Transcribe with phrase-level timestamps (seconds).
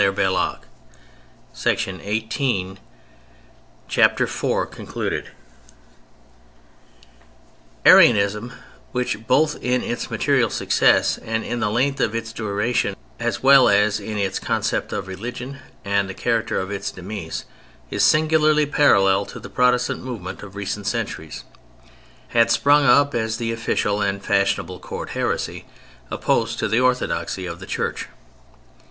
[0.01, 0.57] The
[1.53, 2.75] second factor is Arianism: to
[3.93, 5.25] which I now return.
[7.85, 8.53] Arianism,
[8.93, 13.69] which both in its material success and in the length of its duration, as well
[13.69, 17.45] as in its concept of religion, and the character of its demise,
[17.91, 21.43] is singularly parallel to the Protestant movement of recent centuries,
[22.29, 25.67] had sprung up as the official and fashionable Court heresy
[26.09, 28.07] opposed to the orthodoxy of the Church.